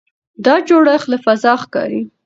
دا 0.45 0.55
جوړښت 0.67 1.07
له 1.11 1.17
فضا 1.25 1.53
ښکاري. 1.63 2.01